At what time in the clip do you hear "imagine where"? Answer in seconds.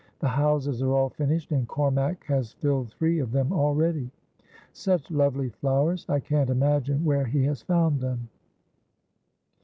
6.49-7.25